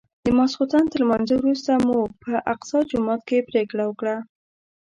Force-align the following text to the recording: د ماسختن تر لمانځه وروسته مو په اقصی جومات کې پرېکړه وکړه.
د 0.25 0.27
ماسختن 0.37 0.83
تر 0.91 0.97
لمانځه 1.03 1.35
وروسته 1.37 1.71
مو 1.85 1.99
په 2.23 2.31
اقصی 2.53 2.79
جومات 2.91 3.21
کې 3.29 3.47
پرېکړه 3.49 3.83
وکړه. 3.87 4.15